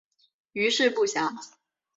[0.53, 1.37] 余事不详。